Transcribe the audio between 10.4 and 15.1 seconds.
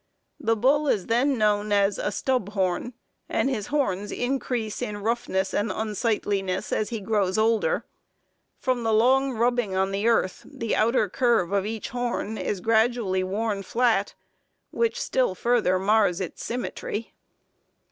the outer curve of each horn is gradually worn flat, which